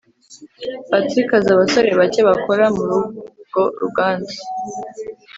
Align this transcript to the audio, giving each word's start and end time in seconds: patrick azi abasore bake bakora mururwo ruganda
patrick 0.89 1.29
azi 1.37 1.49
abasore 1.55 1.89
bake 1.99 2.21
bakora 2.29 2.63
mururwo 2.75 3.61
ruganda 3.81 4.33